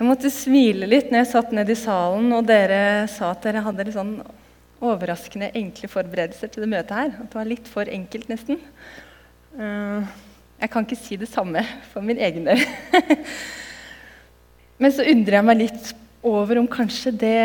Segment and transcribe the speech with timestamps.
[0.00, 3.60] Jeg måtte smile litt når jeg satt ned i salen og dere sa at dere
[3.66, 4.14] hadde litt sånn
[4.80, 7.10] overraskende enkle forberedelser til det møtet her.
[7.20, 8.56] At det var litt for enkelt, nesten.
[9.60, 10.14] Eh,
[10.64, 11.60] jeg kan ikke si det samme
[11.90, 12.62] for min egen del.
[14.80, 15.92] Men så undrer jeg meg litt
[16.32, 17.36] over om kanskje det,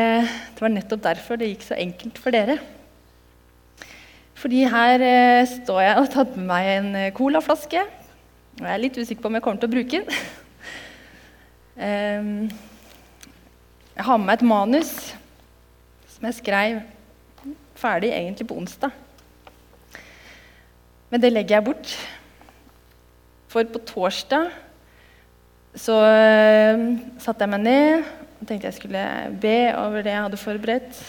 [0.56, 2.56] det var nettopp derfor det gikk så enkelt for dere.
[4.40, 7.84] Fordi her eh, står jeg og har tatt med meg en eh, colaflaske.
[8.56, 10.26] Og jeg er litt usikker på om jeg kommer til å bruke den.
[11.76, 12.50] Ehm,
[13.96, 14.92] jeg har med et manus
[16.08, 16.78] som jeg skrev
[17.76, 18.94] ferdig egentlig på onsdag.
[21.12, 21.96] Men det legger jeg bort.
[23.52, 24.50] For på torsdag
[25.76, 26.82] så uh,
[27.20, 28.06] satte jeg meg ned
[28.40, 29.04] og tenkte jeg skulle
[29.44, 31.00] be over det jeg hadde forberedt.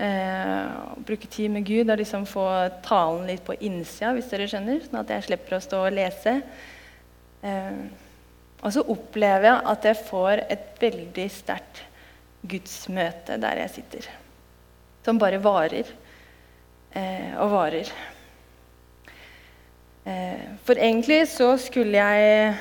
[0.00, 2.46] Uh, bruke tid med Gud og liksom få
[2.84, 4.80] talen litt på innsida, hvis dere skjønner.
[4.86, 6.38] Sånn at jeg slipper å stå og lese.
[7.44, 8.08] Uh,
[8.60, 11.84] og så opplever jeg at jeg får et veldig sterkt
[12.50, 14.08] gudsmøte der jeg sitter.
[15.04, 15.88] Som bare varer
[16.92, 17.88] eh, og varer.
[20.04, 22.54] Eh, for egentlig så skulle jeg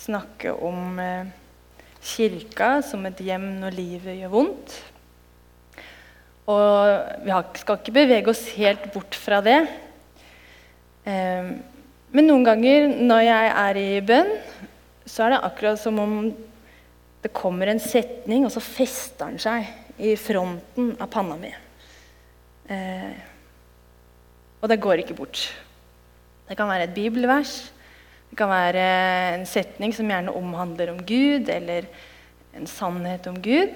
[0.00, 1.30] snakke om eh,
[2.00, 4.78] kirka som et hjem når livet gjør vondt.
[6.50, 9.60] Og vi skal ikke bevege oss helt bort fra det.
[11.06, 11.52] Eh,
[12.10, 14.32] men noen ganger når jeg er i bønn,
[15.10, 16.14] så er det akkurat som om
[17.20, 19.66] det kommer en setning, og så fester den seg
[20.00, 21.50] i fronten av panna mi.
[22.70, 23.18] Eh,
[24.60, 25.42] og det går ikke bort.
[26.48, 27.58] Det kan være et bibelvers.
[28.30, 28.86] Det kan være
[29.34, 31.88] en setning som gjerne omhandler om Gud, eller
[32.56, 33.74] en sannhet om Gud.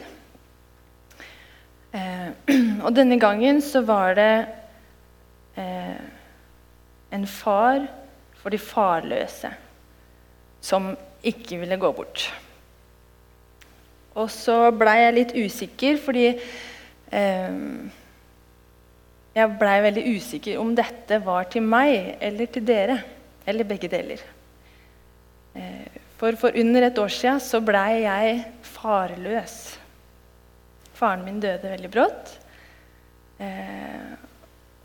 [1.95, 2.31] Eh,
[2.87, 4.47] og denne gangen så var det
[5.61, 5.99] eh,
[7.15, 7.85] en far
[8.41, 9.51] for de farløse
[10.65, 10.95] som
[11.31, 12.29] ikke ville gå bort.
[14.15, 17.61] Og så blei jeg litt usikker, fordi eh,
[19.35, 23.01] Jeg blei veldig usikker om dette var til meg eller til dere.
[23.47, 24.21] Eller begge deler.
[25.59, 29.57] Eh, for for under et år siden så blei jeg farløs.
[30.95, 32.37] Faren min døde veldig brått.
[33.43, 34.15] Eh,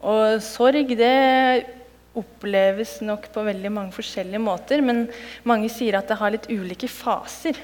[0.02, 1.70] og sorg, det
[2.18, 5.06] oppleves nok på veldig mange forskjellige måter, men
[5.48, 7.60] mange sier at det har litt ulike faser.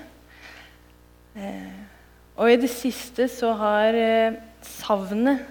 [1.36, 1.82] Eh,
[2.36, 5.42] og i det siste så har eh, savnet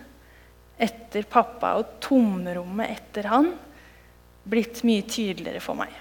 [0.85, 3.51] etter pappa og tomrommet etter han
[4.45, 5.93] blitt mye tydeligere for meg.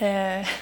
[0.00, 0.54] Eh,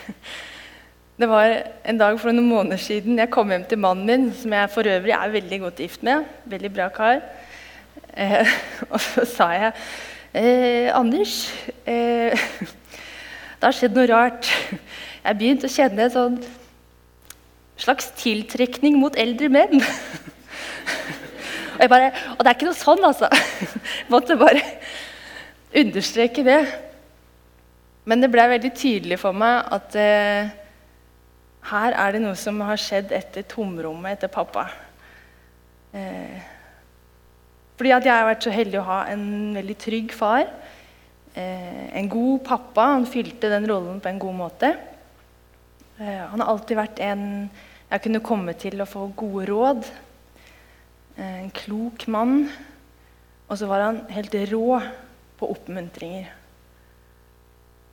[1.21, 1.55] det var
[1.89, 4.95] en dag for noen måneder siden jeg kom hjem til mannen min, som jeg for
[4.95, 6.28] øvrig er veldig godt gift med.
[6.49, 7.25] Veldig bra kar.
[8.93, 9.75] Og så sa jeg
[10.34, 11.49] Eh, Anders,
[11.89, 12.37] eh,
[13.59, 14.49] det har skjedd noe rart.
[14.69, 16.37] Jeg har begynt å kjenne en sånn
[17.78, 19.81] slags tiltrekning mot eldre menn.
[21.78, 23.28] Og, bare, og det er ikke noe sånn, altså.
[23.31, 24.62] Jeg måtte bare
[25.78, 26.60] understreke det.
[28.09, 30.53] Men det ble veldig tydelig for meg at eh,
[31.71, 34.66] her er det noe som har skjedd etter tomrommet etter pappa.
[35.95, 36.58] Eh,
[37.78, 39.25] fordi at jeg har vært så heldig å ha en
[39.55, 40.49] veldig trygg far.
[41.39, 42.89] Eh, en god pappa.
[42.97, 44.72] Han fylte den rollen på en god måte.
[45.99, 47.25] Eh, han har alltid vært en
[47.89, 49.87] jeg kunne komme til å få gode råd.
[51.16, 52.43] Eh, en klok mann.
[53.49, 54.81] Og så var han helt rå
[55.39, 56.34] på oppmuntringer.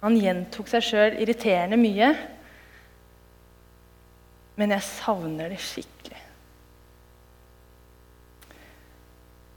[0.02, 2.12] Han gjentok seg sjøl irriterende mye.
[4.60, 6.25] Men jeg savner det skikkelig.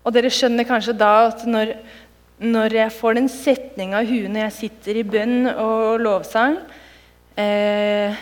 [0.09, 1.75] Og dere skjønner kanskje da at når,
[2.41, 6.57] når jeg får den setninga i huet når jeg sitter i bønn og lovsang,
[7.37, 8.17] eh,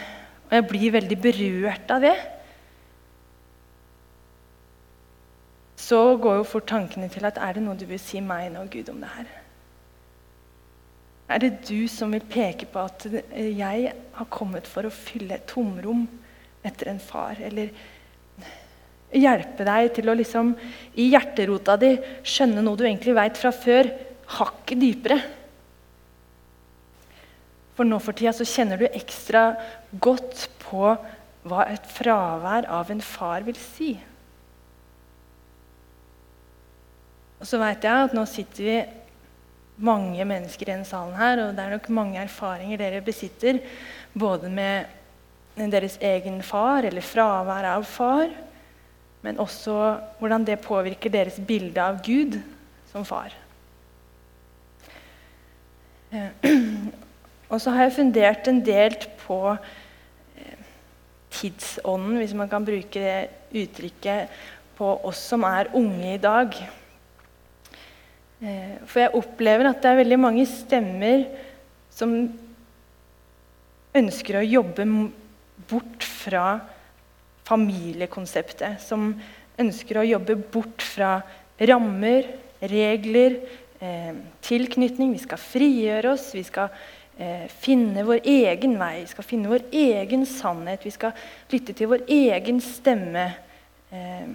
[0.48, 2.16] og jeg blir veldig berørt av det
[5.86, 8.64] Så går jo fort tankene til at er det noe du vil si meg nå,
[8.72, 9.28] Gud, om det her?
[11.30, 15.46] Er det du som vil peke på at jeg har kommet for å fylle et
[15.46, 16.08] tomrom
[16.66, 17.38] etter en far?
[17.38, 17.70] Eller
[19.18, 20.52] hjelpe deg til å liksom
[21.00, 21.94] i hjerterota di
[22.26, 23.90] skjønne noe du egentlig veit fra før,
[24.36, 25.18] hakket dypere.
[27.76, 29.50] For nå for tida så kjenner du ekstra
[30.00, 30.94] godt på
[31.46, 33.92] hva et fravær av en far vil si.
[37.36, 38.78] Og så veit jeg at nå sitter vi
[39.84, 43.60] mange mennesker i denne salen her, og det er nok mange erfaringer dere besitter,
[44.16, 44.88] både med
[45.56, 48.32] deres egen far eller fravær av far,
[49.26, 49.74] men også
[50.20, 52.38] hvordan det påvirker deres bilde av Gud
[52.92, 53.34] som far.
[56.14, 56.46] Eh,
[57.50, 58.94] og så har jeg fundert en del
[59.24, 59.40] på
[60.38, 60.60] eh,
[61.34, 64.30] tidsånden, hvis man kan bruke det uttrykket,
[64.76, 66.54] på oss som er unge i dag.
[68.44, 71.26] Eh, for jeg opplever at det er veldig mange stemmer
[71.90, 72.14] som
[73.96, 74.86] ønsker å jobbe
[75.66, 76.46] bort fra
[77.46, 78.80] familiekonseptet.
[78.82, 79.14] Som
[79.60, 81.20] ønsker å jobbe bort fra
[81.60, 82.28] rammer,
[82.60, 83.40] regler,
[83.80, 84.12] eh,
[84.42, 85.12] tilknytning.
[85.12, 86.32] Vi skal frigjøre oss.
[86.34, 86.68] Vi skal
[87.18, 89.00] eh, finne vår egen vei.
[89.04, 90.84] Vi skal finne vår egen sannhet.
[90.84, 91.16] Vi skal
[91.52, 93.28] lytte til vår egen stemme.
[93.92, 94.28] Eh,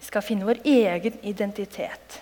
[0.00, 2.20] vi skal finne vår egen identitet.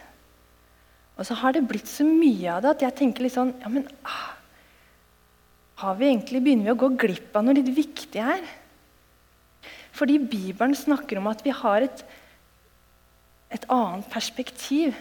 [1.19, 3.71] Og så har det blitt så mye av det at jeg tenker litt sånn ja,
[3.71, 4.37] men, ah,
[5.83, 8.43] har vi egentlig, Begynner vi å gå glipp av noe litt viktig her?
[9.99, 12.05] Fordi Bibelen snakker om at vi har et,
[13.55, 14.95] et annet perspektiv.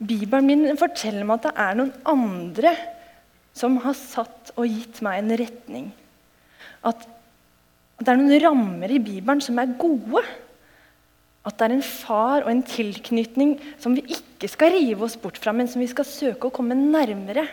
[0.00, 2.74] Bibelen min forteller meg at det er noen andre
[3.56, 5.88] som har satt og gitt meg en retning.
[6.86, 7.06] At
[8.00, 10.22] det er noen rammer i Bibelen som er gode.
[11.44, 15.38] At det er en far og en tilknytning som vi ikke skal rive oss bort
[15.40, 17.46] fra, men som vi skal søke å komme nærmere.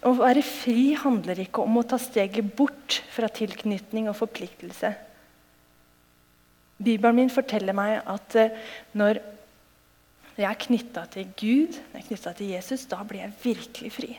[0.00, 4.94] Å være fri handler ikke om å ta steget bort fra tilknytning og forpliktelse.
[6.80, 8.56] Bibelen min forteller meg at eh,
[8.96, 9.20] når
[10.40, 13.92] jeg er knytta til Gud, når jeg er knytta til Jesus, da blir jeg virkelig
[13.92, 14.10] fri.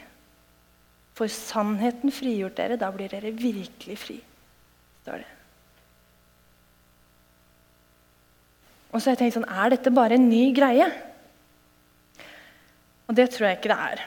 [1.18, 4.20] For sannheten frigjort dere, da blir dere virkelig fri,
[5.02, 5.32] står det.
[8.92, 10.86] Og så har jeg tenkt sånn Er dette bare en ny greie?
[13.08, 14.02] Og det tror jeg ikke det er.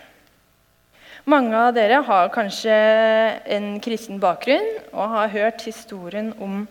[1.24, 2.72] Mange av dere har kanskje
[3.56, 6.66] en kristen bakgrunn og har hørt historien om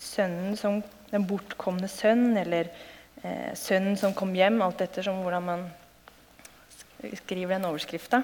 [0.00, 0.78] sønnen som
[1.10, 2.70] den bortkomne sønn, eller
[3.20, 5.66] eh, sønnen som kom hjem, alt etter som hvordan man
[7.20, 8.22] skriver den overskrifta.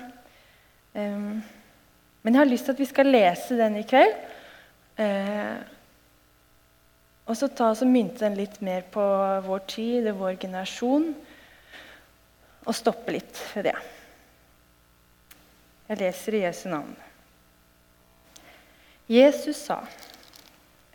[0.96, 1.42] Um,
[2.24, 4.16] men jeg har lyst til at vi skal lese den i kveld.
[4.96, 5.56] Eh,
[7.28, 9.04] og så ta og mynte den litt mer på
[9.44, 11.10] vår tid og vår generasjon.
[12.64, 13.76] Og stoppe litt ved det.
[15.88, 16.94] Jeg leser i Jesu navn.
[19.10, 19.82] Jesus sa,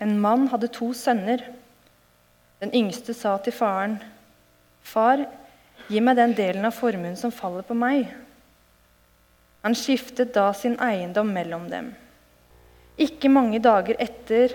[0.02, 1.44] en mann hadde to sønner.
[2.60, 4.00] Den yngste sa til faren,
[4.84, 5.26] 'Far,
[5.88, 8.10] gi meg den delen av formuen som faller på meg.'
[9.64, 11.94] Han skiftet da sin eiendom mellom dem.
[12.98, 14.54] Ikke mange dager etter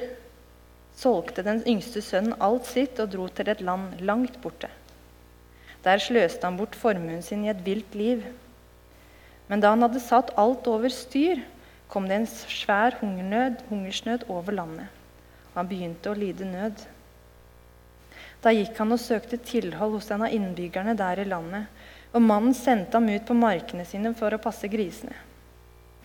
[0.96, 4.70] solgte den yngste sønnen alt sitt og dro til et land langt borte.
[5.84, 8.24] Der sløste han bort formuen sin i et vilt liv.
[9.48, 11.42] Men da han hadde satt alt over styr,
[11.92, 14.88] kom det en svær hungernød, hungersnød over landet,
[15.52, 16.80] og han begynte å lide nød.
[18.44, 21.68] Da gikk han og søkte tilhold hos en av innbyggerne der i landet,
[22.14, 25.16] og mannen sendte ham ut på markene sine for å passe grisene.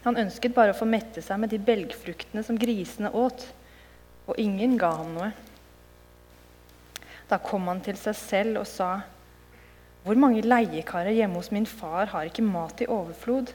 [0.06, 3.44] Han ønsket bare å få mette seg med de belgfruktene som grisene åt
[4.30, 5.32] og ingen ga ham noe.
[7.30, 9.02] Da kom han til seg selv og sa,
[10.06, 13.52] Hvor mange leiekarer hjemme hos min far har ikke mat i overflod,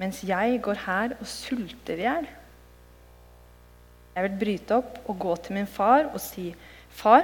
[0.00, 2.28] mens jeg går her og sulter i hjel?
[4.14, 6.50] Jeg vil bryte opp og gå til min far og si,
[6.90, 7.22] Far,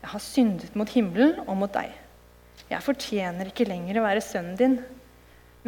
[0.00, 1.92] jeg har syndet mot himmelen og mot deg.
[2.70, 4.78] Jeg fortjener ikke lenger å være sønnen din,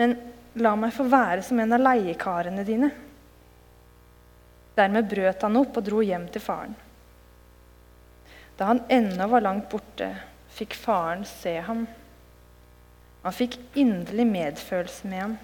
[0.01, 0.17] men
[0.57, 2.89] la meg få være som en av leiekarene dine.
[4.75, 6.75] Dermed brøt han opp og dro hjem til faren.
[8.59, 10.09] Da han ennå var langt borte,
[10.55, 11.85] fikk faren se ham.
[13.25, 15.37] Han fikk inderlig medfølelse med ham.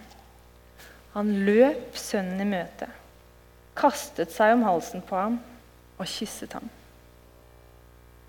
[1.14, 2.86] Han løp sønnen i møte,
[3.78, 5.40] kastet seg om halsen på ham
[5.96, 6.68] og kysset ham.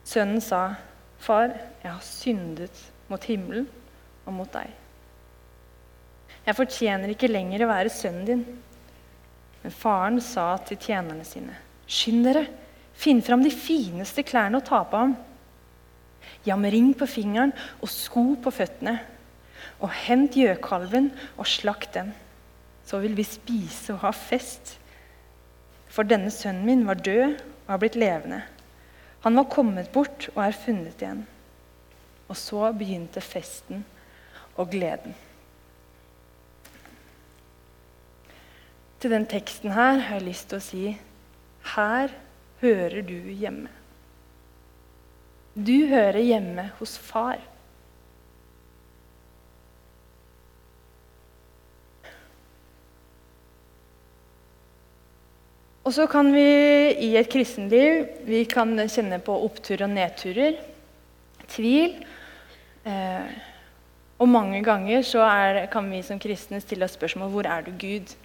[0.08, 0.76] Sønnen sa,
[1.22, 1.52] 'Far,
[1.84, 3.68] jeg har syndet mot himmelen
[4.26, 4.74] og mot deg.'
[6.46, 8.46] 'Jeg fortjener ikke lenger å være sønnen din.'
[9.62, 11.54] Men faren sa til tjenerne sine.:
[11.86, 12.48] Skynd dere,
[12.94, 15.18] finn fram de fineste klærne og ta på ham.
[16.46, 19.00] 'Jam ring på fingeren og sko på føttene.
[19.82, 22.14] Og hent gjøkalven og slakt den.
[22.86, 24.78] Så vil vi spise og ha fest.
[25.92, 28.44] For denne sønnen min var død og har blitt levende.
[29.26, 31.26] Han var kommet bort og er funnet igjen.
[32.30, 33.84] Og så begynte festen
[34.56, 35.14] og gleden.
[39.02, 40.82] til den teksten her har jeg lyst til å si
[41.74, 42.12] her
[42.62, 43.70] hører du hjemme.
[45.58, 47.42] Du hører hjemme hos far.
[55.92, 56.42] Og så kan vi
[57.04, 60.56] i et kristenliv vi kan kjenne på opptur og nedturer.
[61.52, 61.98] Tvil.
[62.88, 63.34] Eh,
[64.16, 67.74] og mange ganger så er, kan vi som kristne stille oss spørsmål hvor er du
[67.76, 68.16] Gud?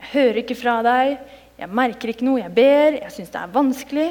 [0.00, 1.14] Jeg hører ikke fra deg.
[1.62, 2.42] Jeg merker ikke noe.
[2.42, 2.98] Jeg ber.
[2.98, 4.10] Jeg syns det er vanskelig.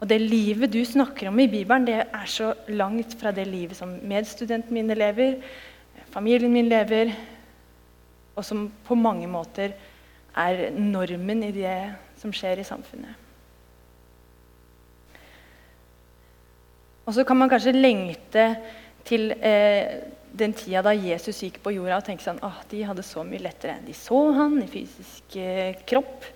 [0.00, 3.76] Og det livet du snakker om i Bibelen, det er så langt fra det livet
[3.76, 5.36] som medstudentene mine lever,
[6.16, 7.12] familien min lever,
[8.32, 9.76] og som på mange måter
[10.36, 11.76] er normen i det
[12.20, 13.20] som skjer i samfunnet.
[17.04, 18.46] Og så kan man kanskje lengte
[19.04, 20.00] til eh,
[20.34, 23.44] den tida da Jesus gikk på jorda og tenke sånn åh, de hadde så mye
[23.44, 23.76] lettere.
[23.84, 26.26] De så han i fysisk eh, kropp.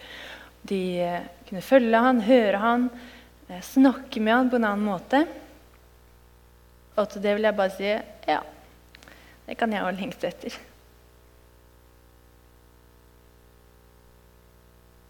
[0.68, 2.86] De eh, kunne følge han, høre han,
[3.48, 5.24] eh, snakke med han på en annen måte.
[6.98, 7.90] Og til det vil jeg bare si
[8.28, 8.42] ja,
[9.48, 10.60] det kan jeg òg lengte etter.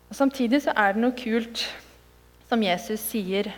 [0.08, 1.66] Og Samtidig så er det noe kult
[2.48, 3.50] som Jesus sier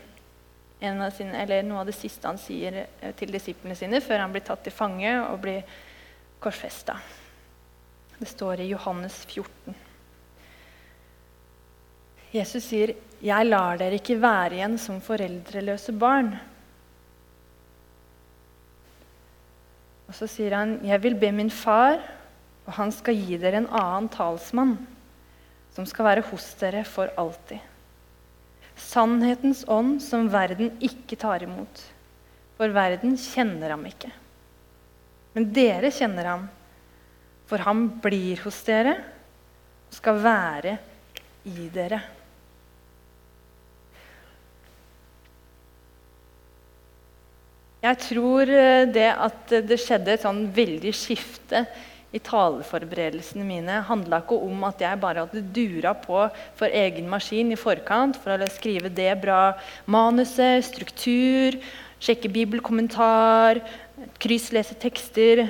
[0.80, 4.42] sine, eller noe av det siste han sier eh, til disiplene sine før han blir
[4.46, 5.62] tatt til fange og blir
[6.40, 6.96] korsfesta.
[8.16, 9.76] Det står i Johannes 14.
[12.32, 16.38] Jesus sier, 'Jeg lar dere ikke være igjen som foreldreløse barn.'
[20.08, 22.00] Og så sier han, 'Jeg vil be min far,
[22.66, 24.78] og han skal gi dere en annen talsmann'
[25.74, 27.60] som skal være hos dere for alltid.
[28.80, 31.82] Sannhetens ånd som verden ikke tar imot.
[32.58, 34.10] For verden kjenner ham ikke.
[35.36, 36.46] Men dere kjenner ham,
[37.46, 38.96] for han blir hos dere
[39.90, 40.74] og skal være
[41.50, 42.00] i dere.
[47.80, 51.64] Jeg tror eh, det at det skjedde et sånn veldig skifte
[52.10, 56.24] i taleforberedelsene mine handla ikke om at jeg bare hadde dura på
[56.58, 59.52] for egen maskin i forkant for å skrive det bra
[59.86, 61.58] manuset, struktur,
[62.02, 63.60] sjekke bibelkommentar,
[64.22, 65.44] krysslese tekster.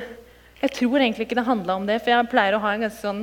[0.61, 3.01] Jeg tror egentlig ikke det handla om det, for jeg pleier å ha en ganske
[3.01, 3.23] sånn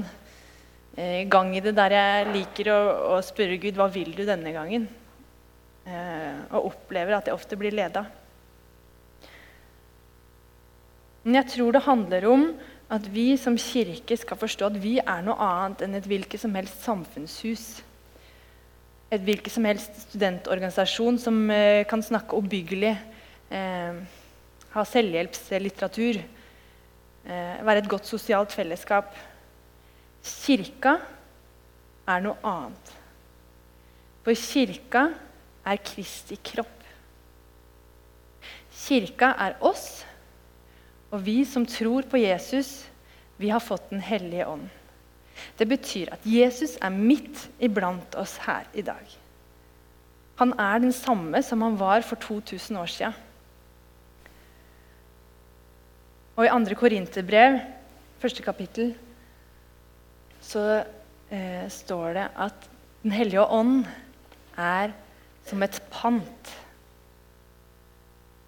[0.98, 2.79] eh, gang i det der jeg liker å,
[3.17, 4.88] å, spørre Gud hva vil du denne gangen?
[5.86, 8.08] Eh, og opplever at jeg ofte blir leda.
[11.27, 12.48] Men jeg tror det handler om
[12.88, 16.53] at vi som kirke skal forstå at vi er noe annet enn et hvilket som
[16.56, 17.65] helst samfunnshus.
[19.12, 22.94] Et hvilket som helst studentorganisasjon som eh, kan snakke oppbyggelig,
[23.51, 24.00] eh,
[24.72, 26.22] ha selvhjelpslitteratur,
[27.27, 29.12] eh, være et godt sosialt fellesskap.
[30.24, 30.98] Kirka
[32.08, 32.96] er noe annet.
[34.24, 35.10] For kirka
[35.67, 36.75] er Kristi kropp.
[38.88, 40.06] Kirka er oss
[41.11, 42.87] og vi som tror på Jesus,
[43.37, 44.67] vi har fått Den hellige ånd.
[45.57, 49.05] Det betyr at Jesus er midt iblant oss her i dag.
[50.37, 53.13] Han er den samme som han var for 2000 år siden.
[56.37, 56.75] Og i 2.
[56.77, 57.59] Korinterbrev,
[58.21, 58.91] første kapittel,
[60.41, 60.83] så
[61.33, 62.73] eh, står det at
[63.03, 63.85] Den hellige ånd
[64.57, 64.91] er
[65.47, 66.49] som et pant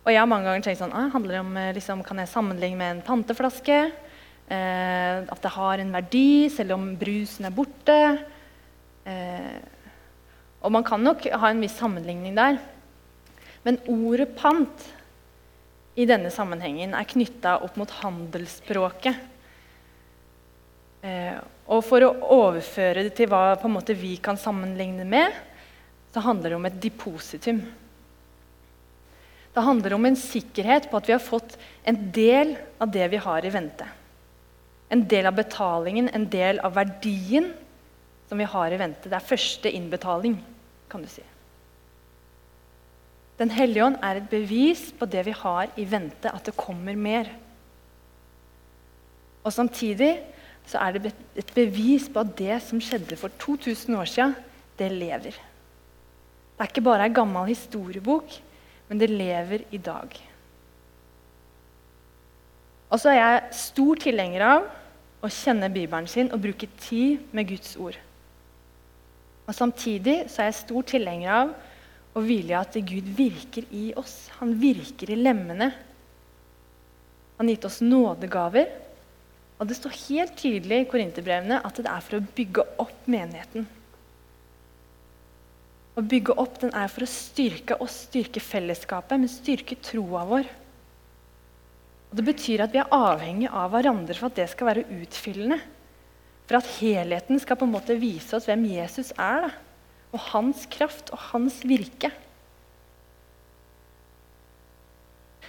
[0.09, 2.31] og jeg har mange ganger tenkt sånn ah, handler det om, eh, liksom, Kan jeg
[2.31, 3.79] sammenligne med en panteflaske?
[4.49, 7.97] Eh, at det har en verdi selv om brusen er borte?
[9.05, 9.59] Eh,
[10.65, 12.57] og man kan nok ha en viss sammenligning der.
[13.61, 14.87] Men ordet pant
[15.93, 19.19] i denne sammenhengen er knytta opp mot handelsspråket.
[21.05, 21.37] Eh,
[21.69, 25.37] og for å overføre det til hva måte, vi kan sammenligne med,
[26.09, 27.61] så handler det om et depositum.
[29.53, 33.21] Det handler om en sikkerhet på at vi har fått en del av det vi
[33.21, 33.87] har i vente.
[34.89, 37.51] En del av betalingen, en del av verdien
[38.29, 39.09] som vi har i vente.
[39.09, 40.37] Det er første innbetaling,
[40.89, 41.25] kan du si.
[43.39, 46.97] Den hellige ånd er et bevis på det vi har i vente, at det kommer
[46.99, 47.29] mer.
[49.45, 50.11] Og Samtidig
[50.69, 54.35] så er det et bevis på at det som skjedde for 2000 år siden,
[54.77, 55.33] det lever.
[55.33, 58.35] Det er ikke bare ei gammel historiebok,
[58.89, 60.17] men det lever i dag.
[62.89, 64.69] Og så er jeg stor tilhenger av
[65.21, 67.97] å kjenne Bibelen sin og bruke tid med Guds ord.
[69.45, 71.53] Og Samtidig så er jeg stor tilhenger av
[72.17, 74.27] å hvile i at Gud virker i oss.
[74.39, 75.71] Han virker i lemmene.
[77.37, 78.69] Han har gitt oss nådegaver.
[79.59, 83.67] Og det står helt tydelig i korinterbrevene at det er for å bygge opp menigheten.
[85.99, 90.47] Å bygge opp den er for å styrke oss, styrke fellesskapet, men styrke troa vår.
[92.09, 95.59] Og Det betyr at vi er avhengig av hverandre for at det skal være utfyllende.
[96.47, 99.51] For at helheten skal på en måte vise oss hvem Jesus er, da.
[100.15, 102.09] og hans kraft og hans virke.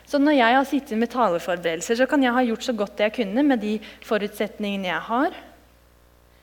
[0.04, 3.14] Så når jeg har sittet med taleforberedelser, så kan jeg ha gjort så godt jeg
[3.14, 5.37] kunne med de forutsetningene jeg har.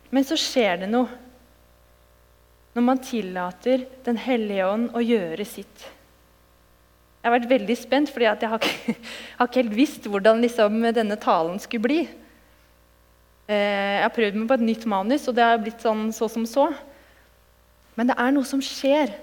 [0.09, 1.11] Men så skjer det noe
[2.77, 5.85] når man tillater Den hellige ånd å gjøre sitt.
[7.17, 8.93] Jeg har vært veldig spent, fordi jeg har ikke,
[9.39, 11.97] har ikke helt visst hvordan liksom, denne talen skulle bli.
[13.49, 16.29] Eh, jeg har prøvd meg på et nytt manus, og det har blitt sånn så
[16.29, 16.67] som så.
[17.97, 19.15] Men det er noe som skjer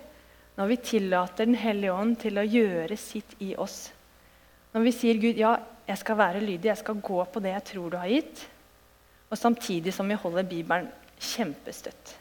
[0.58, 3.86] når vi tillater Den hellige ånd til å gjøre sitt i oss.
[4.74, 5.54] Når vi sier Gud, ja,
[5.86, 8.44] jeg skal være lydig, jeg skal gå på det jeg tror du har gitt.
[9.30, 10.90] Og samtidig som vi holder Bibelen
[11.22, 12.18] kjempestøtt.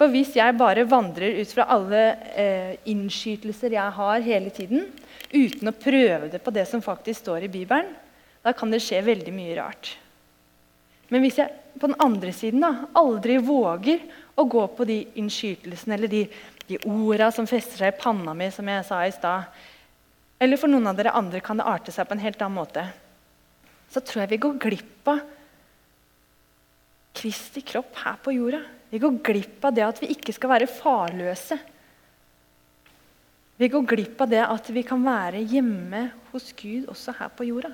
[0.00, 4.86] For hvis jeg bare vandrer ut fra alle eh, innskytelser jeg har hele tiden,
[5.28, 7.90] uten å prøve det på det som faktisk står i Bibelen,
[8.40, 9.90] da kan det skje veldig mye rart.
[11.12, 14.00] Men hvis jeg på den andre siden da, aldri våger
[14.40, 16.24] å gå på de innskytelsene eller de,
[16.70, 19.52] de orda som fester seg i panna mi, som jeg sa i stad,
[20.40, 22.88] eller for noen av dere andre kan det arte seg på en helt annen måte,
[23.92, 25.20] så tror jeg vi går glipp av
[27.20, 28.64] Kristi kropp her på jorda.
[28.90, 31.58] Vi går glipp av det at vi ikke skal være farløse.
[33.60, 37.46] Vi går glipp av det at vi kan være hjemme hos Gud også her på
[37.50, 37.70] jorda.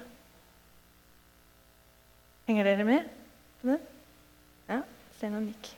[2.46, 3.06] Henger dere med
[3.60, 3.80] på det?
[4.70, 4.80] Ja,
[5.18, 5.70] ser noen nikk.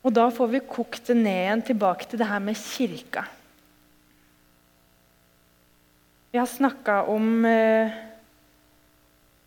[0.00, 3.26] Og da får vi kokt det ned igjen tilbake til det her med kirka.
[6.32, 8.00] Vi har snakka om eh,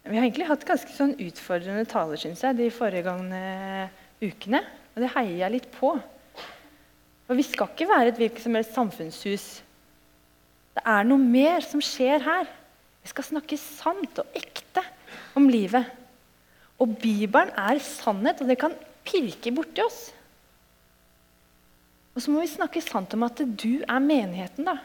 [0.04, 3.44] vi har egentlig hatt ganske sånn utfordrende taler synes jeg, de foregående
[4.24, 4.60] ukene.
[4.94, 5.94] Og det heier jeg litt på.
[7.24, 9.46] For vi skal ikke være et hvilket som helst samfunnshus.
[10.76, 12.50] Det er noe mer som skjer her.
[13.04, 14.84] Vi skal snakke sant og ekte
[15.40, 15.88] om livet.
[16.84, 18.76] Og Bibelen er sannhet, og det kan
[19.08, 20.02] pirke borti oss.
[22.14, 24.68] Og så må vi snakke sant om at du er menigheten.
[24.68, 24.78] da.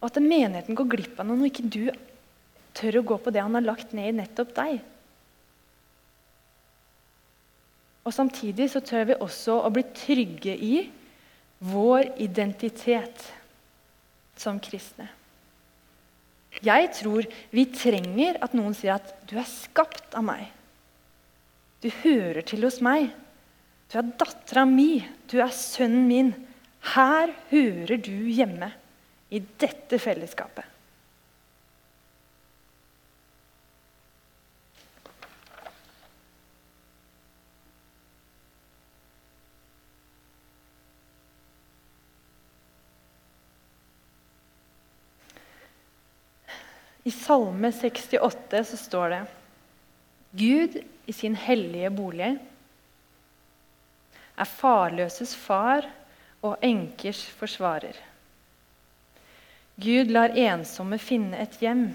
[0.00, 1.82] Og at menigheten går glipp av noe når ikke du
[2.76, 4.78] tør å gå på det han har lagt ned i nettopp deg.
[8.06, 10.74] Og Samtidig så tør vi også å bli trygge i
[11.66, 13.24] vår identitet
[14.38, 15.08] som kristne.
[16.64, 20.52] Jeg tror vi trenger at noen sier at 'du er skapt av meg'.
[21.82, 23.10] Du hører til hos meg.
[23.92, 25.04] Du er dattera mi.
[25.28, 26.32] Du er sønnen min.
[26.94, 28.72] Her hører du hjemme.
[29.30, 30.64] I dette fellesskapet.
[47.06, 49.22] I Salme 68 så står det
[50.36, 52.32] Gud i sin hellige bolig
[54.36, 55.86] er farløses far
[56.44, 57.96] og enkers forsvarer.
[59.80, 61.88] Gud lar ensomme finne et hjem.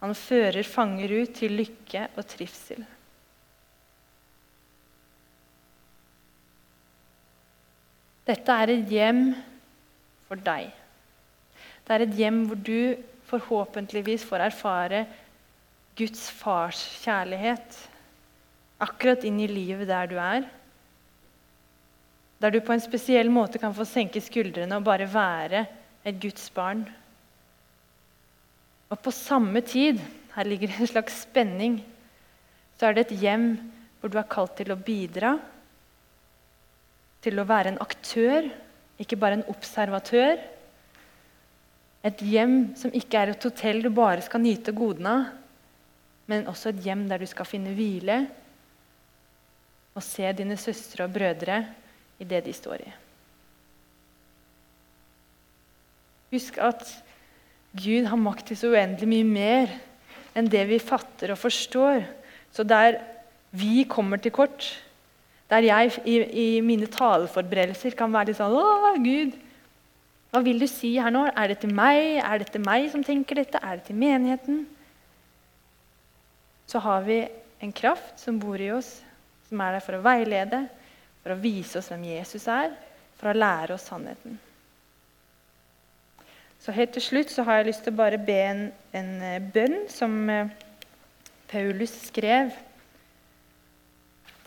[0.00, 2.84] Han fører fanger ut til lykke og trivsel.
[8.24, 9.24] Dette er et hjem
[10.28, 10.70] for deg.
[11.84, 12.78] Det er et hjem hvor du
[13.34, 15.04] forhåpentligvis får erfare
[15.98, 17.78] Guds fars kjærlighet
[18.82, 20.46] akkurat inn i livet der du er.
[22.42, 25.64] Der du på en spesiell måte kan få senke skuldrene og bare være
[26.04, 26.84] et Guds barn.
[28.90, 30.00] Og på samme tid,
[30.34, 31.78] her ligger det en slags spenning,
[32.78, 33.48] så er det et hjem
[34.00, 35.36] hvor du er kalt til å bidra.
[37.24, 38.50] Til å være en aktør,
[39.00, 40.42] ikke bare en observatør.
[42.04, 45.32] Et hjem som ikke er et hotell du bare skal nyte godene av,
[46.28, 48.22] men også et hjem der du skal finne hvile
[49.94, 51.58] og se dine søstre og brødre
[52.16, 52.92] i det de står i.
[56.32, 56.86] Husk at
[57.76, 59.74] Gud har makt til så uendelig mye mer
[60.34, 62.04] enn det vi fatter og forstår.
[62.54, 62.98] Så der
[63.54, 64.66] vi kommer til kort,
[65.50, 69.36] der jeg i, i mine taleforberedelser kan være litt sånn Å, Gud,
[70.34, 71.28] hva vil du si her nå?
[71.30, 72.16] Er det til meg?
[72.18, 73.60] Er det til meg som tenker dette?
[73.62, 74.64] Er det til menigheten?
[76.66, 77.20] Så har vi
[77.62, 78.96] en kraft som bor i oss,
[79.46, 80.64] som er der for å veilede,
[81.22, 82.74] for å vise oss hvem Jesus er,
[83.14, 84.34] for å lære oss sannheten.
[86.58, 89.50] Så helt til slutt så har jeg lyst til å bare be en, en eh,
[89.54, 90.50] bønn som eh,
[91.46, 92.56] Paulus skrev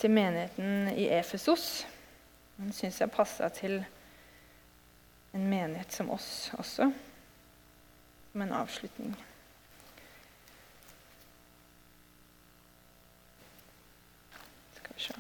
[0.01, 1.85] til menigheten i Efesos.
[2.59, 3.85] Den syns jeg passa til
[5.37, 6.91] en menighet som oss også,
[8.31, 9.13] som en avslutning.
[14.79, 15.13] Skal vi se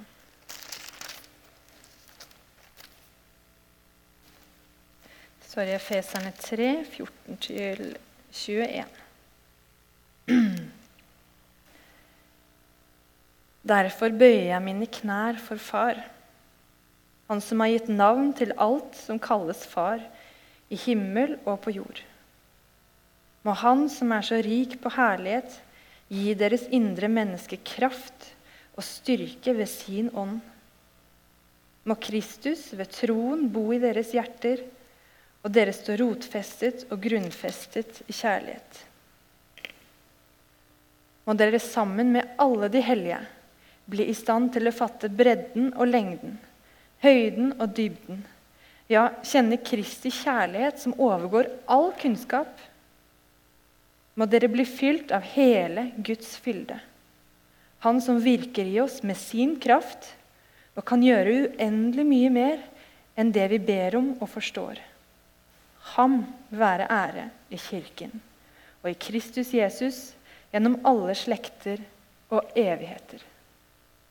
[5.57, 8.85] Det Efeserne 3, 14-21.
[13.73, 16.16] Derfor bøyer jeg mine knær for Far,
[17.27, 19.99] Han som har gitt navn til alt som kalles Far,
[20.71, 22.01] i himmel og på jord.
[23.47, 25.51] Må Han som er så rik på herlighet,
[26.11, 28.31] gi deres indre menneske kraft
[28.77, 30.39] og styrke ved sin ånd.
[31.87, 34.63] Må Kristus ved troen bo i deres hjerter,
[35.43, 38.83] og dere stå rotfestet og grunnfestet i kjærlighet.
[41.27, 43.21] Må dere sammen med alle de hellige
[43.87, 46.35] bli i stand til å fatte bredden og lengden,
[47.03, 48.23] høyden og dybden,
[48.87, 52.51] ja, kjenne Kristi kjærlighet som overgår all kunnskap.
[54.17, 56.79] Må dere bli fylt av hele Guds fylde.
[57.85, 60.13] Han som virker i oss med sin kraft
[60.77, 62.63] og kan gjøre uendelig mye mer
[63.17, 64.79] enn det vi ber om og forstår.
[65.93, 68.17] Ham være ære i Kirken
[68.83, 70.01] og i Kristus Jesus
[70.51, 71.81] gjennom alle slekter
[72.33, 73.23] og evigheter.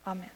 [0.07, 0.36] Amen.